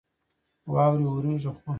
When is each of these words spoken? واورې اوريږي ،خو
واورې 0.73 1.05
اوريږي 1.09 1.37
،خو 1.55 1.69